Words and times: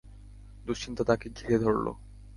দুশ্চিন্তা 0.65 1.03
তাঁকে 1.03 1.27
ঘিরে 1.37 1.57
ধরল। 1.59 1.85